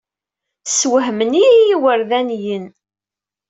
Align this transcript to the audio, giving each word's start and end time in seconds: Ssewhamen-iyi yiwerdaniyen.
Ssewhamen-iyi 0.69 1.51
yiwerdaniyen. 1.67 2.65